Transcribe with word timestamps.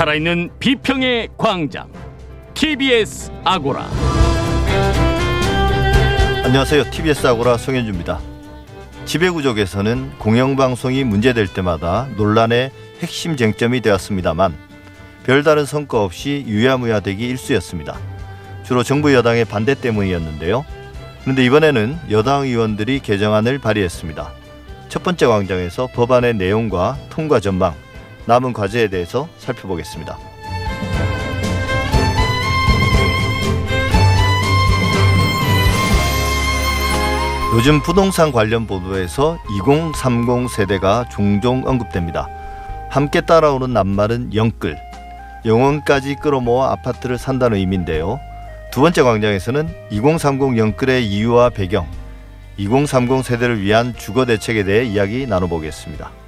살아있는 0.00 0.48
비평의 0.58 1.28
광장 1.36 1.92
TBS 2.54 3.30
아고라 3.44 3.86
안녕하세요. 6.42 6.90
TBS 6.90 7.26
아고라 7.26 7.58
송현주입니다. 7.58 8.18
지배구족에서는 9.04 10.12
공영방송이 10.16 11.04
문제될 11.04 11.48
때마다 11.48 12.08
논란의 12.16 12.70
핵심 13.00 13.36
쟁점이 13.36 13.82
되었습니다만 13.82 14.54
별다른 15.24 15.66
성과 15.66 16.02
없이 16.02 16.46
유야무야되기 16.46 17.22
일쑤였습니다. 17.28 17.98
주로 18.62 18.82
정부 18.82 19.12
여당의 19.12 19.44
반대 19.44 19.74
때문이었는데요. 19.74 20.64
그런데 21.24 21.44
이번에는 21.44 21.98
여당 22.10 22.44
의원들이 22.44 23.00
개정안을 23.00 23.58
발의했습니다. 23.58 24.32
첫 24.88 25.02
번째 25.02 25.26
광장에서 25.26 25.88
법안의 25.88 26.36
내용과 26.36 26.96
통과 27.10 27.38
전망, 27.38 27.74
남은 28.26 28.52
과제에 28.52 28.88
대해서 28.88 29.28
살펴보겠습니다. 29.38 30.18
요즘 37.56 37.82
부동산 37.82 38.30
관련 38.30 38.68
보도에서 38.68 39.36
2030 39.50 40.48
세대가 40.48 41.04
종종 41.10 41.62
언급됩니다. 41.66 42.28
함께 42.88 43.20
따라오는 43.20 43.72
낱말은 43.72 44.34
영끌, 44.36 44.78
영원까지 45.44 46.16
끌어모아 46.16 46.70
아파트를 46.72 47.18
산다는 47.18 47.58
의미인데요. 47.58 48.20
두 48.70 48.80
번째 48.80 49.02
광장에서는 49.02 49.68
2030 49.90 50.58
영끌의 50.58 51.04
이유와 51.04 51.50
배경, 51.50 51.88
2030 52.56 53.24
세대를 53.24 53.60
위한 53.62 53.94
주거 53.96 54.26
대책에 54.26 54.62
대해 54.62 54.84
이야기 54.84 55.26
나눠보겠습니다. 55.26 56.19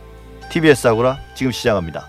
TBS 0.52 0.86
아고라 0.86 1.18
지금 1.34 1.50
시작합니다. 1.50 2.08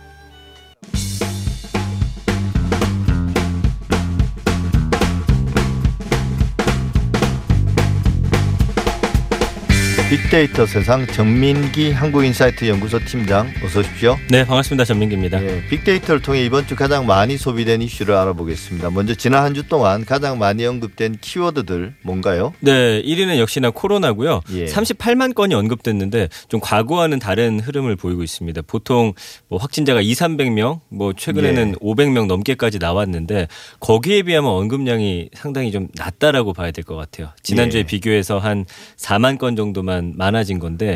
빅데이터 10.18 10.68
세상 10.68 11.08
전민기 11.08 11.92
한국인사이트 11.92 12.68
연구소 12.70 13.00
팀장 13.04 13.52
어서 13.66 13.80
오십시오. 13.80 14.16
네, 14.30 14.46
반갑습니다. 14.46 14.86
전민기입니다. 14.86 15.40
네, 15.40 15.66
빅데이터를 15.70 16.22
통해 16.22 16.46
이번 16.46 16.68
주 16.68 16.76
가장 16.76 17.08
많이 17.08 17.36
소비된 17.36 17.82
이슈를 17.82 18.14
알아보겠습니다. 18.14 18.92
먼저 18.92 19.16
지난 19.16 19.44
한 19.44 19.56
주 19.56 19.64
동안 19.68 20.06
가장 20.06 20.38
많이 20.38 20.68
언급된 20.68 21.18
키워드들 21.20 21.96
뭔가요? 22.04 22.54
네, 22.60 23.02
1위는 23.02 23.40
역시나 23.40 23.72
코로나고요. 23.72 24.42
예. 24.54 24.66
38만 24.66 25.34
건이 25.34 25.56
언급됐는데 25.56 26.30
좀 26.48 26.60
과거와는 26.60 27.18
다른 27.18 27.60
흐름을 27.60 27.96
보이고 27.96 28.22
있습니다. 28.22 28.62
보통 28.68 29.14
뭐 29.48 29.58
확진자가 29.58 30.02
2, 30.02 30.12
300명, 30.14 30.82
뭐 30.90 31.14
최근에는 31.14 31.70
예. 31.70 31.74
500명 31.84 32.28
넘게까지 32.28 32.78
나왔는데 32.78 33.48
거기에 33.80 34.22
비하면 34.22 34.52
언급량이 34.52 35.30
상당히 35.34 35.72
좀 35.72 35.88
낮다라고 35.96 36.54
봐야 36.54 36.70
될 36.70 36.84
것 36.84 36.96
같아요. 36.96 37.30
지난주에 37.42 37.80
예. 37.80 37.84
비교해서 37.84 38.38
한 38.38 38.66
4만 38.98 39.40
건 39.40 39.56
정도만 39.56 40.03
많아진 40.18 40.60
건데 40.60 40.96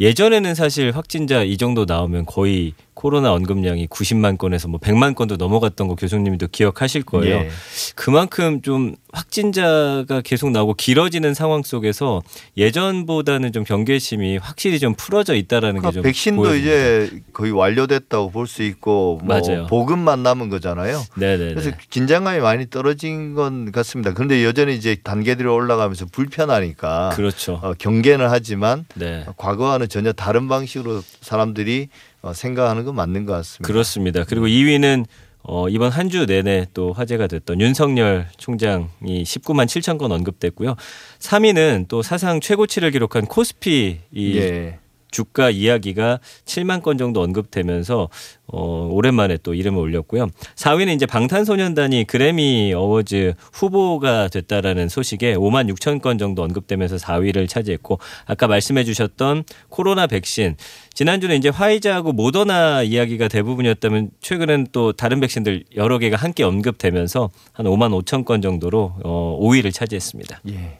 예전에는 0.00 0.54
사실 0.54 0.92
확진자 0.92 1.42
이 1.42 1.56
정도 1.56 1.84
나오면 1.84 2.26
거의 2.26 2.74
코로나 2.94 3.32
언급량이 3.32 3.88
90만 3.88 4.38
건에서 4.38 4.68
뭐 4.68 4.78
100만 4.78 5.14
건도 5.16 5.36
넘어갔던 5.36 5.88
거 5.88 5.96
교수님도 5.96 6.48
기억하실 6.52 7.02
거예요. 7.02 7.36
예. 7.36 7.48
그만큼 7.96 8.62
좀 8.62 8.94
확진자가 9.12 10.20
계속 10.22 10.50
나오고 10.50 10.74
길어지는 10.74 11.34
상황 11.34 11.62
속에서 11.62 12.22
예전보다는 12.56 13.52
좀 13.52 13.64
경계심이 13.64 14.36
확실히 14.38 14.78
좀 14.78 14.94
풀어져 14.94 15.34
있다라는 15.34 15.80
그러니까 15.80 15.90
게좀 15.90 16.02
백신도 16.02 16.42
보여집니다. 16.42 16.66
이제 16.76 17.20
거의 17.32 17.52
완료됐다고 17.52 18.30
볼 18.30 18.48
수 18.48 18.62
있고 18.62 19.20
뭐 19.22 19.38
맞아요. 19.40 19.66
보급만 19.66 20.22
남은 20.22 20.48
거잖아요. 20.48 21.02
네네. 21.16 21.54
그래서 21.54 21.70
긴장감이 21.90 22.40
많이 22.40 22.70
떨어진 22.70 23.34
건 23.34 23.70
같습니다. 23.72 24.14
그런데 24.14 24.42
여전히 24.44 24.74
이제 24.74 24.96
단계들이 25.02 25.46
올라가면서 25.46 26.06
불편하니까 26.06 27.10
그렇죠. 27.14 27.60
어, 27.62 27.74
경계는 27.78 28.28
하지만 28.30 28.86
네. 28.94 29.26
과거와는 29.36 29.88
전혀 29.90 30.12
다른 30.12 30.48
방식으로 30.48 31.02
사람들이 31.20 31.88
어, 32.22 32.32
생각하는 32.32 32.84
건 32.84 32.94
맞는 32.94 33.26
것 33.26 33.32
같습니다. 33.34 33.66
그렇습니다. 33.66 34.24
그리고 34.24 34.46
2위는 34.46 35.04
어, 35.42 35.68
이번 35.68 35.90
한 35.90 36.08
주 36.10 36.26
내내 36.26 36.66
또 36.74 36.92
화제가 36.92 37.26
됐던 37.26 37.60
윤석열 37.60 38.28
총장이 38.36 39.22
19만 39.24 39.66
7천 39.66 39.98
건 39.98 40.12
언급됐고요. 40.12 40.74
3위는 41.20 41.86
또 41.88 42.02
사상 42.02 42.40
최고치를 42.40 42.90
기록한 42.90 43.26
코스피 43.26 44.00
이 44.12 44.36
예. 44.38 44.78
주가 45.10 45.50
이야기가 45.50 46.20
7만 46.44 46.82
건 46.82 46.98
정도 46.98 47.22
언급되면서 47.22 48.08
어, 48.50 48.88
오랜만에 48.90 49.38
또 49.42 49.54
이름을 49.54 49.78
올렸고요. 49.78 50.28
4위는 50.56 50.94
이제 50.94 51.04
방탄소년단이 51.04 52.04
그래미 52.04 52.72
어워즈 52.74 53.34
후보가 53.52 54.28
됐다라는 54.28 54.88
소식에 54.88 55.34
5만 55.34 55.72
6천 55.74 56.00
건 56.00 56.16
정도 56.18 56.42
언급되면서 56.42 56.96
4위를 56.96 57.48
차지했고 57.48 57.98
아까 58.24 58.46
말씀해 58.46 58.84
주셨던 58.84 59.44
코로나 59.68 60.06
백신 60.06 60.56
지난주는 60.94 61.36
이제 61.36 61.50
화이자하고 61.50 62.12
모더나 62.12 62.82
이야기가 62.82 63.28
대부분이었다면 63.28 64.10
최근엔 64.20 64.68
또 64.72 64.92
다른 64.92 65.20
백신들 65.20 65.64
여러 65.76 65.98
개가 65.98 66.16
함께 66.16 66.42
언급되면서 66.42 67.30
한 67.52 67.66
5만 67.66 68.02
5천 68.02 68.24
건 68.24 68.40
정도로 68.40 68.94
어, 69.04 69.38
5위를 69.42 69.72
차지했습니다. 69.72 70.40
예. 70.48 70.78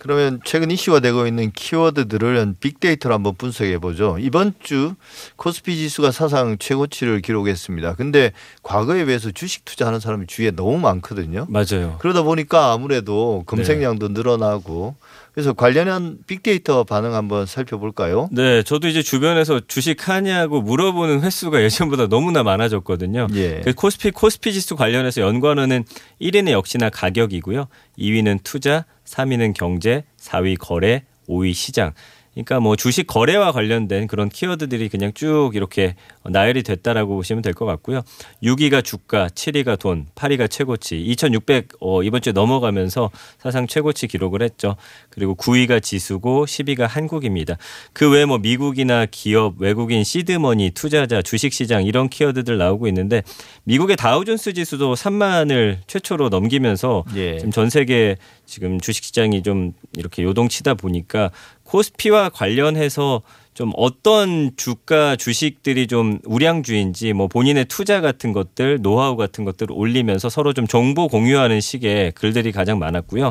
그러면 0.00 0.40
최근 0.44 0.70
이슈화되고 0.70 1.26
있는 1.26 1.52
키워드들을 1.52 2.54
빅데이터로 2.58 3.14
한번 3.14 3.34
분석해 3.34 3.78
보죠. 3.78 4.16
이번 4.18 4.54
주 4.62 4.94
코스피 5.36 5.76
지수가 5.76 6.10
사상 6.10 6.56
최고치를 6.58 7.20
기록했습니다. 7.20 7.96
근데 7.96 8.32
과거에 8.62 9.04
비해서 9.04 9.30
주식 9.30 9.66
투자하는 9.66 10.00
사람이 10.00 10.26
주위에 10.26 10.52
너무 10.52 10.78
많거든요. 10.78 11.46
맞아요. 11.50 11.96
그러다 11.98 12.22
보니까 12.22 12.72
아무래도 12.72 13.42
검색량도 13.46 14.08
네. 14.08 14.14
늘어나고 14.14 14.96
그래서 15.32 15.52
관련한 15.52 16.18
빅데이터 16.26 16.84
반응 16.84 17.14
한번 17.14 17.46
살펴볼까요? 17.46 18.28
네, 18.32 18.62
저도 18.62 18.88
이제 18.88 19.02
주변에서 19.02 19.60
주식 19.66 20.08
하냐고 20.08 20.60
물어보는 20.60 21.22
횟수가 21.22 21.62
예전보다 21.64 22.08
너무나 22.08 22.42
많아졌거든요. 22.42 23.28
예. 23.34 23.60
그 23.64 23.72
코스피 23.72 24.10
코스피 24.10 24.52
지수 24.52 24.76
관련해서 24.76 25.20
연관어는 25.20 25.84
1위는 26.20 26.50
역시나 26.50 26.90
가격이고요. 26.90 27.68
2위는 27.98 28.40
투자, 28.42 28.84
3위는 29.04 29.54
경제, 29.54 30.04
4위 30.18 30.56
거래, 30.58 31.04
5위 31.28 31.54
시장. 31.54 31.92
그러니까 32.32 32.60
뭐 32.60 32.76
주식 32.76 33.06
거래와 33.06 33.52
관련된 33.52 34.06
그런 34.06 34.28
키워드들이 34.28 34.88
그냥 34.88 35.12
쭉 35.14 35.50
이렇게 35.54 35.96
나열이 36.24 36.62
됐다라고 36.62 37.16
보시면 37.16 37.42
될 37.42 37.54
것 37.54 37.66
같고요. 37.66 38.02
6위가 38.42 38.84
주가, 38.84 39.26
7위가 39.26 39.78
돈, 39.78 40.06
8위가 40.14 40.48
최고치. 40.48 40.96
2,600 41.00 41.68
어, 41.80 42.02
이번 42.04 42.22
주에 42.22 42.32
넘어가면서 42.32 43.10
사상 43.38 43.66
최고치 43.66 44.06
기록을 44.06 44.42
했죠. 44.42 44.76
그리고 45.10 45.34
9위가 45.34 45.82
지수고 45.82 46.46
10위가 46.46 46.86
한국입니다. 46.86 47.56
그 47.92 48.08
외에 48.10 48.24
뭐 48.24 48.38
미국이나 48.38 49.06
기업, 49.10 49.60
외국인 49.60 50.04
시드머니, 50.04 50.70
투자자, 50.70 51.22
주식시장 51.22 51.84
이런 51.84 52.08
키워드들 52.08 52.56
나오고 52.56 52.86
있는데 52.88 53.22
미국의 53.64 53.96
다우존스 53.96 54.52
지수도 54.52 54.94
3만을 54.94 55.78
최초로 55.88 56.28
넘기면서 56.28 57.04
예. 57.16 57.38
지금 57.38 57.50
전 57.50 57.68
세계 57.70 58.16
지금 58.50 58.80
주식시장이 58.80 59.44
좀 59.44 59.72
이렇게 59.96 60.24
요동치다 60.24 60.74
보니까 60.74 61.30
코스피와 61.62 62.30
관련해서 62.30 63.22
좀 63.54 63.72
어떤 63.76 64.50
주가 64.56 65.14
주식들이 65.14 65.86
좀 65.86 66.18
우량주인지 66.24 67.12
뭐 67.12 67.28
본인의 67.28 67.66
투자 67.66 68.00
같은 68.00 68.32
것들 68.32 68.82
노하우 68.82 69.16
같은 69.16 69.44
것들을 69.44 69.72
올리면서 69.72 70.28
서로 70.28 70.52
좀 70.52 70.66
정보 70.66 71.06
공유하는 71.06 71.60
식의 71.60 72.12
글들이 72.12 72.50
가장 72.50 72.80
많았고요. 72.80 73.30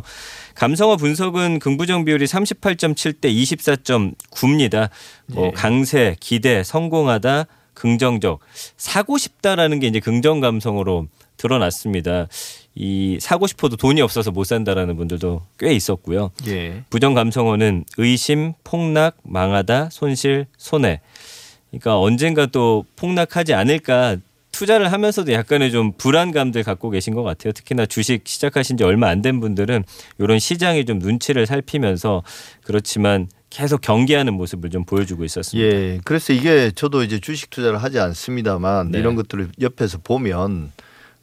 감성어 0.56 0.96
분석은 0.96 1.60
긍부정 1.60 2.06
비율이 2.06 2.26
38.7 2.26 3.20
대 3.20 3.30
24.9입니다. 3.30 4.90
뭐 5.28 5.46
네. 5.48 5.52
강세, 5.52 6.16
기대, 6.22 6.64
성공하다, 6.64 7.46
긍정적, 7.74 8.40
사고 8.78 9.18
싶다라는 9.18 9.80
게 9.80 9.88
이제 9.88 10.00
긍정 10.00 10.40
감성으로 10.40 11.08
드러났습니다. 11.36 12.28
이 12.82 13.18
사고 13.20 13.46
싶어도 13.46 13.76
돈이 13.76 14.02
없어서 14.02 14.32
못 14.32 14.46
산다라는 14.46 14.96
분들도 14.96 15.42
꽤 15.60 15.74
있었고요. 15.74 16.32
예. 16.48 16.86
부정 16.90 17.14
감성어는 17.14 17.84
의심, 17.98 18.54
폭락, 18.64 19.18
망하다, 19.24 19.90
손실, 19.92 20.46
손해. 20.58 21.02
그러니까 21.72 22.00
언젠가 22.00 22.46
또 22.46 22.86
폭락하지 22.96 23.54
않을까 23.54 24.16
투자를 24.54 24.92
하면서도 24.94 25.34
약간의 25.34 25.72
좀 25.72 25.92
불안감들 25.92 26.64
갖고 26.64 26.90
계신 26.90 27.14
것 27.14 27.22
같아요. 27.24 27.52
특히나 27.52 27.86
주식 27.86 28.22
시작하신 28.26 28.78
지 28.78 28.86
얼마 28.86 29.10
안 29.10 29.22
된 29.22 29.42
분들은 29.42 29.84
이런 30.18 30.40
시장의 30.40 30.86
좀 30.86 31.00
눈치를 31.00 31.46
살피면서 31.48 32.24
그렇지만 32.64 33.28
계속 33.50 33.82
경계하는 33.82 34.34
모습을 34.36 34.70
좀 34.70 34.86
보여주고 34.86 35.26
있었습니다. 35.26 35.70
예. 35.76 36.00
그래서 36.06 36.32
이게 36.32 36.72
저도 36.72 37.04
이제 37.04 37.20
주식 37.20 37.50
투자를 37.50 37.84
하지 37.84 38.00
않습니다만 38.00 38.92
네. 38.92 39.00
이런 39.00 39.16
것들을 39.16 39.50
옆에서 39.60 39.98
보면 40.02 40.72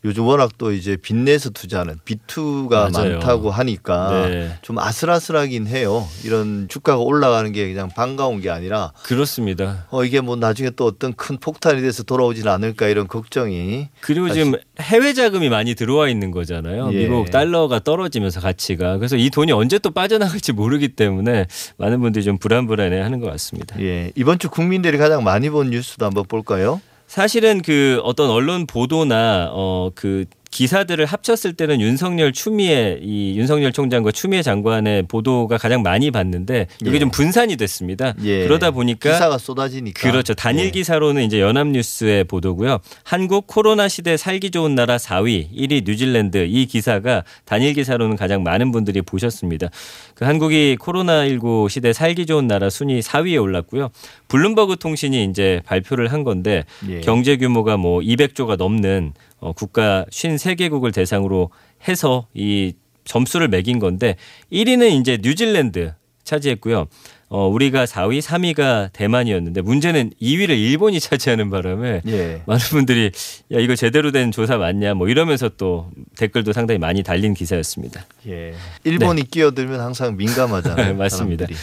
요즘 0.04 0.24
워낙 0.24 0.52
또 0.58 0.72
이제 0.72 0.96
빚내서 0.96 1.50
투자하는 1.50 1.98
비투가 2.04 2.90
많다고 2.90 3.50
하니까 3.50 4.28
네. 4.28 4.50
좀 4.62 4.78
아슬아슬하긴 4.78 5.66
해요. 5.66 6.06
이런 6.24 6.68
주가가 6.68 6.98
올라가는 6.98 7.50
게 7.50 7.66
그냥 7.72 7.88
반가운 7.88 8.40
게 8.40 8.50
아니라 8.50 8.92
그렇습니다. 9.02 9.86
어 9.90 10.04
이게 10.04 10.20
뭐 10.20 10.36
나중에 10.36 10.70
또 10.76 10.84
어떤 10.84 11.12
큰 11.12 11.38
폭탄이 11.38 11.80
돼서 11.82 12.02
돌아오지는 12.02 12.50
않을까 12.52 12.88
이런 12.88 13.08
걱정이 13.08 13.88
그리고 14.00 14.30
지금 14.30 14.54
해외 14.80 15.12
자금이 15.12 15.48
많이 15.48 15.74
들어와 15.74 16.08
있는 16.08 16.30
거잖아요. 16.30 16.90
예. 16.92 17.08
미국 17.08 17.30
달러가 17.30 17.80
떨어지면서 17.80 18.40
가치가 18.40 18.98
그래서 18.98 19.16
이 19.16 19.30
돈이 19.30 19.50
언제 19.52 19.78
또 19.78 19.90
빠져나갈지 19.90 20.52
모르기 20.52 20.88
때문에 20.88 21.46
많은 21.78 22.00
분들이 22.00 22.24
좀 22.24 22.38
불안불안해 22.38 23.00
하는 23.00 23.20
것 23.20 23.30
같습니다. 23.32 23.80
예. 23.80 24.12
이번 24.14 24.38
주 24.38 24.48
국민들이 24.50 24.98
가장 24.98 25.24
많이 25.24 25.50
본 25.50 25.70
뉴스도 25.70 26.06
한번 26.06 26.24
볼까요? 26.26 26.80
사실은 27.06 27.62
그 27.62 28.00
어떤 28.02 28.30
언론 28.30 28.66
보도나 28.66 29.50
어그 29.52 30.24
기사들을 30.56 31.04
합쳤을 31.04 31.52
때는 31.52 31.82
윤석열 31.82 32.32
추미애 32.32 32.98
이 33.02 33.36
윤석열 33.36 33.72
총장과 33.72 34.10
추미애 34.10 34.40
장관의 34.40 35.02
보도가 35.02 35.58
가장 35.58 35.82
많이 35.82 36.10
봤는데 36.10 36.66
이게 36.80 36.94
예. 36.94 36.98
좀 36.98 37.10
분산이 37.10 37.56
됐습니다. 37.56 38.14
예. 38.24 38.44
그러다 38.44 38.70
보니까 38.70 39.12
기사가 39.12 39.36
쏟아지니까 39.36 40.00
그렇죠. 40.00 40.32
단일 40.32 40.68
예. 40.68 40.70
기사로는 40.70 41.24
이제 41.24 41.42
연합뉴스의 41.42 42.24
보도고요. 42.24 42.78
한국 43.04 43.46
코로나 43.46 43.86
시대 43.86 44.16
살기 44.16 44.50
좋은 44.50 44.74
나라 44.74 44.96
4위, 44.96 45.50
1위 45.54 45.84
뉴질랜드 45.84 46.46
이 46.48 46.64
기사가 46.64 47.24
단일 47.44 47.74
기사로는 47.74 48.16
가장 48.16 48.42
많은 48.42 48.72
분들이 48.72 49.02
보셨습니다. 49.02 49.68
그 50.14 50.24
한국이 50.24 50.78
코로나19 50.80 51.68
시대 51.68 51.92
살기 51.92 52.24
좋은 52.24 52.46
나라 52.46 52.70
순위 52.70 53.00
4위에 53.00 53.42
올랐고요. 53.42 53.90
블룸버그 54.28 54.76
통신이 54.76 55.24
이제 55.24 55.60
발표를 55.66 56.14
한 56.14 56.24
건데 56.24 56.64
예. 56.88 57.02
경제 57.02 57.36
규모가 57.36 57.76
뭐 57.76 58.00
200조가 58.00 58.56
넘는 58.56 59.12
어, 59.38 59.52
국가 59.52 60.04
53개국을 60.10 60.92
대상으로 60.94 61.50
해서 61.88 62.26
이 62.34 62.74
점수를 63.04 63.48
매긴 63.48 63.78
건데 63.78 64.16
1위는 64.52 65.00
이제 65.00 65.18
뉴질랜드 65.22 65.94
차지했고요. 66.24 66.88
어, 67.28 67.48
우리가 67.48 67.86
4위, 67.86 68.20
3위가 68.20 68.92
대만이었는데 68.92 69.60
문제는 69.60 70.12
2위를 70.20 70.50
일본이 70.50 71.00
차지하는 71.00 71.50
바람에 71.50 72.02
예. 72.06 72.42
많은 72.46 72.60
분들이 72.70 73.10
야 73.52 73.58
이거 73.58 73.74
제대로 73.74 74.12
된 74.12 74.30
조사 74.30 74.58
맞냐 74.58 74.94
뭐 74.94 75.08
이러면서 75.08 75.48
또 75.48 75.90
댓글도 76.16 76.52
상당히 76.52 76.78
많이 76.78 77.02
달린 77.02 77.34
기사였습니다. 77.34 78.06
예. 78.28 78.54
일본이 78.84 79.22
네. 79.22 79.28
끼어들면 79.28 79.80
항상 79.80 80.16
민감하잖아요. 80.16 80.94
맞습니다. 80.98 81.46
사람들이. 81.46 81.56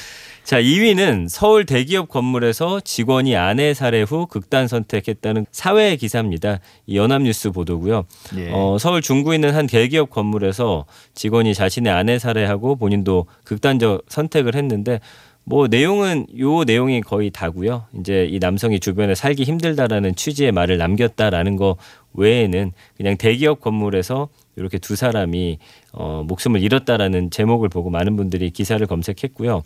자, 0.43 0.61
2위는 0.61 1.29
서울 1.29 1.65
대기업 1.65 2.09
건물에서 2.09 2.81
직원이 2.81 3.35
아내 3.37 3.73
살해 3.73 4.01
후 4.01 4.27
극단 4.27 4.67
선택했다는 4.67 5.45
사회 5.51 5.95
기사입니다. 5.95 6.59
이 6.85 6.97
연합뉴스 6.97 7.51
보도고요. 7.51 8.03
예. 8.35 8.51
어, 8.51 8.77
서울 8.77 9.01
중구에 9.01 9.35
있는 9.35 9.55
한 9.55 9.67
대기업 9.67 10.09
건물에서 10.09 10.85
직원이 11.15 11.53
자신의 11.53 11.93
아내 11.93 12.19
살해하고 12.19 12.75
본인도 12.75 13.25
극단적 13.45 14.03
선택을 14.09 14.55
했는데 14.55 14.99
뭐 15.45 15.67
내용은 15.67 16.25
요 16.37 16.65
내용이 16.65 17.01
거의 17.01 17.29
다고요. 17.29 17.85
이제 17.99 18.27
이 18.29 18.39
남성이 18.39 18.81
주변에 18.81 19.15
살기 19.15 19.43
힘들다라는 19.43 20.15
취지의 20.15 20.51
말을 20.51 20.77
남겼다라는 20.77 21.55
거 21.55 21.77
외에는 22.13 22.73
그냥 22.97 23.17
대기업 23.17 23.61
건물에서 23.61 24.29
이렇게 24.55 24.77
두 24.77 24.95
사람이 24.95 25.57
어 25.93 26.23
목숨을 26.27 26.61
잃었다라는 26.61 27.31
제목을 27.31 27.69
보고 27.69 27.89
많은 27.89 28.15
분들이 28.15 28.51
기사를 28.51 28.85
검색했고요. 28.85 29.63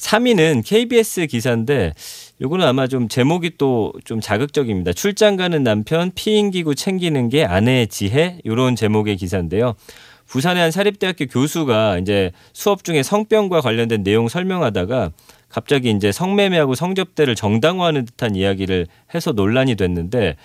3위는 0.00 0.62
KBS 0.64 1.26
기사인데 1.26 1.92
요거는 2.40 2.66
아마 2.66 2.86
좀 2.86 3.08
제목이 3.08 3.52
또 3.58 3.92
좀 4.04 4.20
자극적입니다. 4.20 4.92
출장 4.92 5.36
가는 5.36 5.62
남편 5.62 6.10
피임 6.14 6.50
기구 6.50 6.74
챙기는 6.74 7.28
게 7.28 7.44
아내의 7.44 7.88
지혜 7.88 8.38
요런 8.46 8.76
제목의 8.76 9.16
기사인데요. 9.16 9.74
부산의 10.26 10.62
한 10.62 10.70
사립대학교 10.70 11.26
교수가 11.26 11.98
이제 11.98 12.30
수업 12.52 12.84
중에 12.84 13.02
성병과 13.02 13.60
관련된 13.60 14.02
내용 14.04 14.28
설명하다가 14.28 15.10
갑자기 15.48 15.90
이제 15.90 16.12
성매매하고 16.12 16.76
성접대를 16.76 17.34
정당화하는 17.34 18.04
듯한 18.04 18.36
이야기를 18.36 18.86
해서 19.14 19.32
논란이 19.32 19.74
됐는데 19.74 20.36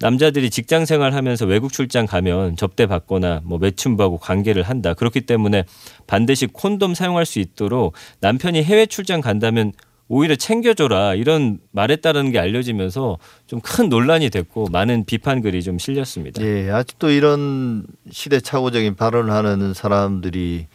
남자들이 0.00 0.50
직장 0.50 0.84
생활하면서 0.86 1.46
외국 1.46 1.72
출장 1.72 2.06
가면 2.06 2.56
접대 2.56 2.86
받거나 2.86 3.40
뭐 3.44 3.58
매춘받고 3.58 4.18
관계를 4.18 4.62
한다. 4.62 4.92
그렇기 4.94 5.22
때문에 5.22 5.64
반드시 6.06 6.46
콘돔 6.46 6.94
사용할 6.94 7.24
수 7.26 7.38
있도록 7.38 7.94
남편이 8.20 8.62
해외 8.64 8.86
출장 8.86 9.20
간다면 9.20 9.72
오히려 10.08 10.36
챙겨줘라 10.36 11.14
이런 11.14 11.58
말했다라는 11.72 12.30
게 12.32 12.38
알려지면서 12.38 13.18
좀 13.46 13.60
큰 13.62 13.88
논란이 13.88 14.28
됐고 14.28 14.66
많은 14.70 15.04
비판 15.06 15.40
글이 15.40 15.62
좀 15.62 15.78
실렸습니다. 15.78 16.42
예, 16.44 16.70
아직도 16.70 17.10
이런 17.10 17.86
시대착오적인 18.10 18.96
발언을 18.96 19.32
하는 19.32 19.72
사람들이 19.72 20.66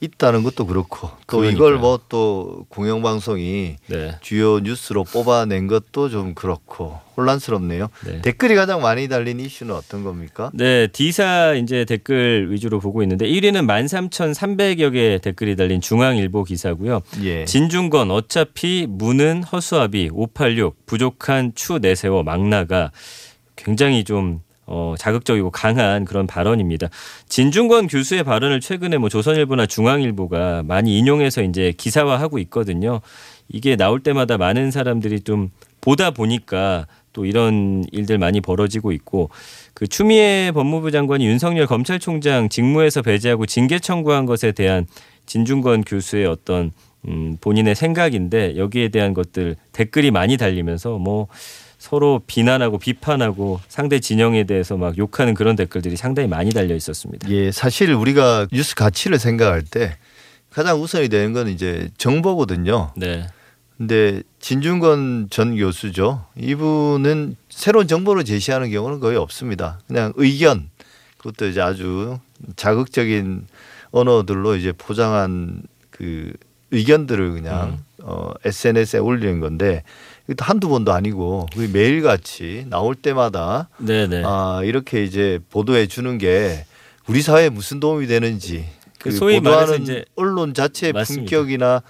있다는 0.00 0.42
것도 0.42 0.66
그렇고 0.66 1.08
또 1.26 1.38
그러니까요. 1.38 1.56
이걸 1.56 1.78
뭐 1.78 1.96
또 2.08 2.66
공영방송이 2.68 3.76
네. 3.88 4.16
주요 4.20 4.60
뉴스로 4.60 5.04
뽑아낸 5.04 5.66
것도 5.66 6.08
좀 6.08 6.34
그렇고 6.34 7.00
혼란스럽네요. 7.16 7.88
네. 8.06 8.20
댓글이 8.20 8.54
가장 8.54 8.82
많이 8.82 9.08
달린 9.08 9.40
이슈는 9.40 9.74
어떤 9.74 10.04
겁니까? 10.04 10.50
네, 10.54 10.86
D사 10.88 11.54
이제 11.54 11.84
댓글 11.84 12.50
위주로 12.50 12.78
보고 12.78 13.02
있는데 13.02 13.26
1위는 13.26 13.66
13,300여 13.66 14.92
개 14.92 15.18
댓글이 15.22 15.56
달린 15.56 15.80
중앙일보 15.80 16.44
기사고요. 16.44 17.00
예. 17.22 17.44
진중건 17.44 18.10
어차피 18.10 18.86
문은 18.88 19.42
허수아비 19.42 20.10
586 20.12 20.86
부족한 20.86 21.52
추 21.54 21.78
내세워 21.78 22.22
막 22.22 22.46
나가 22.46 22.92
굉장히 23.56 24.04
좀 24.04 24.40
어, 24.66 24.94
자극적이고 24.98 25.50
강한 25.50 26.04
그런 26.04 26.26
발언입니다. 26.26 26.88
진중권 27.28 27.86
교수의 27.86 28.24
발언을 28.24 28.60
최근에 28.60 28.98
뭐 28.98 29.08
조선일보나 29.08 29.66
중앙일보가 29.66 30.64
많이 30.64 30.98
인용해서 30.98 31.42
이제 31.42 31.72
기사화하고 31.76 32.38
있거든요. 32.40 33.00
이게 33.48 33.76
나올 33.76 34.00
때마다 34.00 34.38
많은 34.38 34.70
사람들이 34.70 35.20
좀 35.20 35.50
보다 35.80 36.10
보니까 36.10 36.86
또 37.12 37.24
이런 37.24 37.84
일들 37.92 38.18
많이 38.18 38.40
벌어지고 38.40 38.92
있고 38.92 39.30
그 39.72 39.86
추미애 39.86 40.50
법무부 40.52 40.90
장관이 40.90 41.24
윤석열 41.26 41.66
검찰총장 41.66 42.48
직무에서 42.48 43.02
배제하고 43.02 43.46
징계 43.46 43.78
청구한 43.78 44.26
것에 44.26 44.52
대한 44.52 44.86
진중권 45.26 45.84
교수의 45.84 46.26
어떤 46.26 46.72
음 47.06 47.38
본인의 47.40 47.74
생각인데 47.74 48.56
여기에 48.56 48.88
대한 48.88 49.14
것들 49.14 49.56
댓글이 49.72 50.10
많이 50.10 50.36
달리면서 50.36 50.98
뭐 50.98 51.28
서로 51.86 52.20
비난하고 52.26 52.78
비판하고 52.78 53.60
상대 53.68 54.00
진영에 54.00 54.42
대해서 54.42 54.76
막 54.76 54.98
욕하는 54.98 55.34
그런 55.34 55.54
댓글들이 55.54 55.96
상당히 55.96 56.28
많이 56.28 56.50
달려 56.50 56.74
있었습니다. 56.74 57.30
예, 57.30 57.52
사실 57.52 57.92
우리가 57.92 58.48
뉴스 58.50 58.74
가치를 58.74 59.20
생각할 59.20 59.62
때 59.62 59.96
가장 60.50 60.82
우선이 60.82 61.08
되는 61.08 61.32
건 61.32 61.46
이제 61.46 61.88
정보거든요. 61.96 62.90
네. 62.96 63.28
근데 63.78 64.22
진중건 64.40 65.28
전 65.30 65.56
교수죠. 65.56 66.24
이분은 66.36 67.36
새로운 67.50 67.86
정보를 67.86 68.24
제시하는 68.24 68.72
경우는 68.72 68.98
거의 68.98 69.16
없습니다. 69.16 69.78
그냥 69.86 70.12
의견 70.16 70.68
그것도 71.18 71.46
이제 71.46 71.60
아주 71.60 72.18
자극적인 72.56 73.46
언어들로 73.92 74.56
이제 74.56 74.72
포장한 74.72 75.62
그 75.90 76.32
의견들을 76.72 77.30
그냥 77.32 77.78
음. 77.78 77.84
어, 78.02 78.32
SNS에 78.44 78.98
올리는 78.98 79.38
건데 79.38 79.84
한두 80.38 80.68
번도 80.68 80.92
아니고 80.92 81.46
매일같이 81.72 82.66
나올 82.68 82.94
때마다 82.94 83.68
네네. 83.78 84.22
아, 84.24 84.60
이렇게 84.64 85.04
이제 85.04 85.38
보도해 85.50 85.86
주는 85.86 86.18
게 86.18 86.64
우리 87.08 87.22
사회에 87.22 87.48
무슨 87.48 87.78
도움이 87.80 88.06
되는지 88.06 88.64
그 88.98 89.10
소위 89.12 89.38
보도하는 89.38 90.04
언론 90.16 90.54
자체의 90.54 90.92
맞습니다. 90.92 91.30
품격이나 91.30 91.82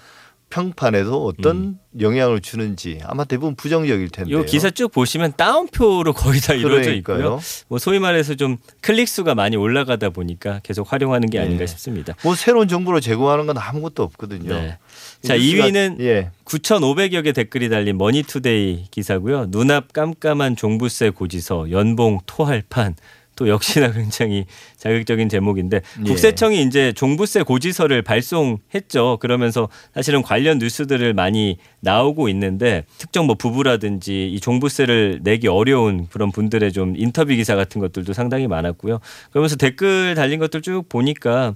평판에도 0.49 1.25
어떤 1.25 1.55
음. 1.57 1.79
영향을 1.99 2.39
주는지 2.39 2.99
아마 3.03 3.25
대부분 3.25 3.55
부정적일 3.55 4.09
텐데. 4.09 4.31
요 4.31 4.43
기사 4.43 4.69
쭉 4.69 4.91
보시면 4.91 5.33
따옴표로 5.35 6.13
거의 6.13 6.39
다 6.39 6.53
이루어져 6.53 6.93
있고요. 6.95 7.39
뭐 7.67 7.79
소위 7.79 7.99
말해서 7.99 8.35
좀 8.35 8.57
클릭 8.81 9.07
수가 9.07 9.35
많이 9.35 9.57
올라가다 9.57 10.09
보니까 10.11 10.59
계속 10.63 10.91
활용하는 10.91 11.29
게 11.29 11.39
아닌가 11.39 11.59
네. 11.59 11.67
싶습니다. 11.67 12.13
뭐 12.23 12.35
새로운 12.35 12.67
정보를 12.67 13.01
제공하는 13.01 13.45
건 13.45 13.57
아무것도 13.57 14.03
없거든요. 14.03 14.53
네. 14.53 14.77
자, 15.21 15.35
2위는 15.35 15.99
예. 16.01 16.31
9,500여 16.45 17.23
개 17.23 17.31
댓글이 17.33 17.69
달린 17.69 17.97
머니투데이 17.97 18.85
기사고요. 18.89 19.47
눈앞 19.49 19.91
깜깜한 19.91 20.55
종부세 20.55 21.09
고지서 21.09 21.71
연봉 21.71 22.19
토할판 22.25 22.95
또 23.37 23.47
역시나 23.47 23.91
굉장히 23.93 24.45
자극적인 24.75 25.29
제목인데 25.29 25.77
예. 25.77 26.03
국세청이 26.03 26.61
이제 26.63 26.91
종부세 26.91 27.43
고지서를 27.43 28.01
발송했죠. 28.01 29.19
그러면서 29.21 29.69
사실은 29.93 30.21
관련 30.21 30.57
뉴스들을 30.57 31.13
많이 31.13 31.57
나오고 31.79 32.27
있는데 32.29 32.83
특정 32.97 33.27
뭐 33.27 33.35
부부라든지 33.35 34.27
이 34.27 34.39
종부세를 34.41 35.21
내기 35.23 35.47
어려운 35.47 36.07
그런 36.09 36.31
분들의 36.31 36.73
좀 36.73 36.95
인터뷰 36.97 37.33
기사 37.33 37.55
같은 37.55 37.79
것들도 37.79 38.11
상당히 38.11 38.47
많았고요. 38.47 38.99
그러면서 39.31 39.55
댓글 39.55 40.15
달린 40.15 40.39
것들 40.39 40.61
쭉 40.61 40.89
보니까 40.89 41.53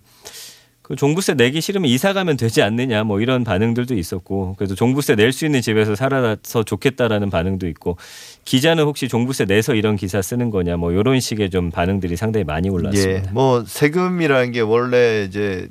그 0.91 0.97
종부세 0.97 1.35
내기 1.35 1.61
싫으면 1.61 1.89
이사 1.89 2.11
가면 2.11 2.35
되지 2.35 2.61
않느냐 2.61 3.05
뭐 3.05 3.21
이런 3.21 3.45
반응들도 3.45 3.95
있었고 3.95 4.55
그래서 4.57 4.75
종부세 4.75 5.15
낼 5.15 5.31
수 5.31 5.45
있는 5.45 5.61
집에서 5.61 5.95
살아서 5.95 6.63
좋겠다라는 6.65 7.29
반응도 7.29 7.65
있고 7.69 7.95
기자는 8.43 8.83
혹시 8.83 9.07
종부세 9.07 9.45
내서 9.45 9.73
이런 9.73 9.95
기사 9.95 10.21
쓰는 10.21 10.49
거냐 10.49 10.75
뭐 10.75 10.91
이런 10.91 11.21
식의 11.21 11.49
좀 11.49 11.71
반응들이 11.71 12.17
상당히 12.17 12.43
많이 12.43 12.67
올랐습니다. 12.67 13.29
예, 13.29 13.31
뭐 13.31 13.63
세금이라는 13.65 14.51
게 14.51 14.59
원래 14.59 15.23
이제 15.23 15.69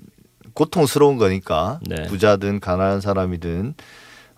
고통스러운 0.55 1.19
거니까 1.19 1.81
네. 1.87 2.05
부자든 2.05 2.59
가난한 2.61 3.03
사람이든 3.03 3.75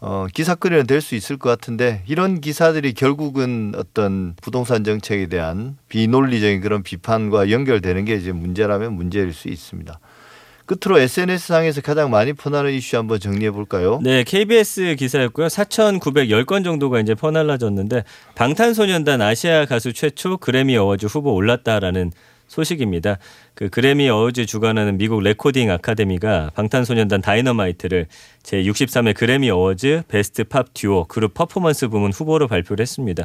어, 0.01 0.27
기사거리는 0.35 0.89
될 0.89 1.01
수 1.01 1.15
있을 1.15 1.37
것 1.37 1.49
같은데 1.49 2.03
이런 2.09 2.41
기사들이 2.41 2.95
결국은 2.95 3.73
어떤 3.77 4.35
부동산 4.43 4.83
정책에 4.83 5.29
대한 5.29 5.77
비논리적인 5.89 6.61
그런 6.61 6.83
비판과 6.83 7.51
연결되는 7.53 8.05
게 8.05 8.17
이제 8.17 8.33
문제라면 8.33 8.95
문제일 8.95 9.33
수 9.33 9.47
있습니다. 9.47 10.01
끝으로 10.67 10.99
SNS상에서 10.99 11.81
가장 11.81 12.11
많이 12.11 12.33
퍼나는 12.33 12.73
이슈 12.73 12.97
한번 12.97 13.21
정리해 13.21 13.51
볼까요? 13.51 14.01
네, 14.03 14.25
KBS 14.25 14.97
기사였고요. 14.97 15.49
4,910건 15.49 16.65
정도가 16.65 17.01
이제 17.01 17.15
퍼날라졌는데 17.15 18.05
방탄소년단 18.35 19.21
아시아 19.21 19.67
가수 19.67 19.93
최초 19.93 20.37
그래미 20.37 20.77
어워즈 20.77 21.07
후보 21.07 21.33
올랐다라는 21.35 22.13
소식입니다. 22.53 23.19
그 23.55 23.69
그래미 23.71 24.09
어워즈 24.09 24.47
주관하는 24.47 24.99
미국 24.99 25.23
레코딩 25.23 25.71
아카데미가 25.71 26.51
방탄소년단 26.55 27.23
다이너마이트를 27.23 28.07
제 28.43 28.63
63회 28.63 29.17
그래미 29.17 29.51
어워즈 29.51 30.03
베스트 30.09 30.45
팝 30.45 30.75
듀오 30.75 31.05
그룹 31.07 31.35
퍼포먼스 31.35 31.89
부문 31.89 32.13
후보로 32.13 32.49
발표를 32.49 32.83
했습니다. 32.83 33.25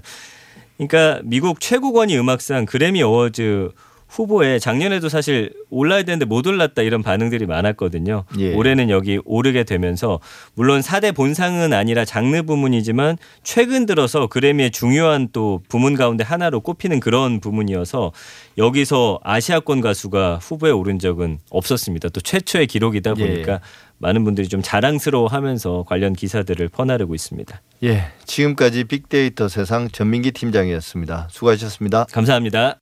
그러니까 0.77 1.19
미국 1.23 1.59
최고권위 1.59 2.17
음악상 2.17 2.65
그래미 2.65 3.01
어워즈 3.03 3.69
후보에 4.07 4.59
작년에도 4.59 5.09
사실 5.09 5.53
올라야 5.69 6.03
되는데 6.03 6.25
못 6.25 6.47
올랐다 6.47 6.81
이런 6.81 7.03
반응들이 7.03 7.45
많았거든요. 7.45 8.23
예. 8.39 8.53
올해는 8.53 8.89
여기 8.89 9.19
오르게 9.25 9.63
되면서 9.63 10.19
물론 10.53 10.81
4대 10.81 11.15
본상은 11.15 11.73
아니라 11.73 12.05
장르 12.05 12.41
부문이지만 12.43 13.17
최근 13.43 13.85
들어서 13.85 14.27
그래미의 14.27 14.71
중요한 14.71 15.29
또 15.33 15.61
부문 15.69 15.95
가운데 15.95 16.23
하나로 16.23 16.61
꼽히는 16.61 16.99
그런 16.99 17.39
부문이어서 17.39 18.11
여기서 18.57 19.19
아시아권 19.23 19.81
가수가 19.81 20.39
후보에 20.41 20.71
오른 20.71 20.99
적은 20.99 21.39
없었습니다. 21.49 22.09
또 22.09 22.21
최초의 22.21 22.67
기록이다 22.67 23.13
예. 23.17 23.27
보니까 23.27 23.53
예. 23.53 23.59
많은 23.99 24.23
분들이 24.23 24.47
좀 24.47 24.61
자랑스러워하면서 24.61 25.85
관련 25.87 26.13
기사들을 26.13 26.69
퍼나르고 26.69 27.15
있습니다. 27.15 27.61
예, 27.83 28.05
지금까지 28.25 28.85
빅데이터 28.85 29.47
세상 29.47 29.89
전민기 29.89 30.31
팀장이었습니다. 30.31 31.27
수고하셨습니다. 31.31 32.05
감사합니다. 32.11 32.79